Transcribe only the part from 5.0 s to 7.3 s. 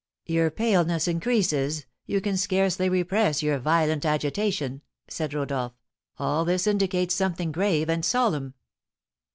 said Rodolph; "all this indicates